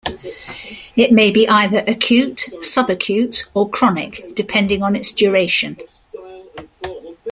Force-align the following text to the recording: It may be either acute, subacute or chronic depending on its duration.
It 0.95 1.11
may 1.11 1.29
be 1.29 1.47
either 1.47 1.83
acute, 1.87 2.49
subacute 2.63 3.45
or 3.53 3.69
chronic 3.69 4.33
depending 4.33 4.81
on 4.81 4.95
its 4.95 5.11
duration. 5.11 5.77